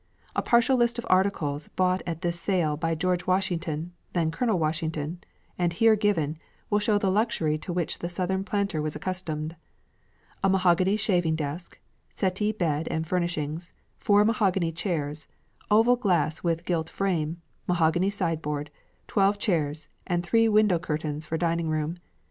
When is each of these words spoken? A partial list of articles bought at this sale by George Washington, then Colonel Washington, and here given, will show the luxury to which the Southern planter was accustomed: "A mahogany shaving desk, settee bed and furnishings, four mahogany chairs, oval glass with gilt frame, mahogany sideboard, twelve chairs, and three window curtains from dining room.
A 0.35 0.41
partial 0.41 0.77
list 0.77 0.97
of 0.97 1.05
articles 1.11 1.67
bought 1.75 2.01
at 2.07 2.21
this 2.23 2.39
sale 2.39 2.75
by 2.75 2.95
George 2.95 3.27
Washington, 3.27 3.93
then 4.13 4.31
Colonel 4.31 4.57
Washington, 4.57 5.19
and 5.59 5.73
here 5.73 5.95
given, 5.95 6.37
will 6.71 6.79
show 6.79 6.97
the 6.97 7.11
luxury 7.11 7.55
to 7.59 7.71
which 7.71 7.99
the 7.99 8.09
Southern 8.09 8.43
planter 8.43 8.81
was 8.81 8.95
accustomed: 8.95 9.55
"A 10.43 10.49
mahogany 10.49 10.97
shaving 10.97 11.35
desk, 11.35 11.77
settee 12.09 12.51
bed 12.51 12.87
and 12.89 13.05
furnishings, 13.05 13.73
four 13.99 14.25
mahogany 14.25 14.71
chairs, 14.71 15.27
oval 15.69 15.97
glass 15.97 16.41
with 16.41 16.65
gilt 16.65 16.89
frame, 16.89 17.39
mahogany 17.67 18.09
sideboard, 18.09 18.71
twelve 19.05 19.37
chairs, 19.37 19.87
and 20.07 20.23
three 20.23 20.49
window 20.49 20.79
curtains 20.79 21.27
from 21.27 21.37
dining 21.37 21.69
room. 21.69 21.95